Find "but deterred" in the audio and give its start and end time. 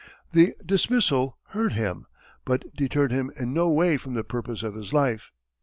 2.43-3.11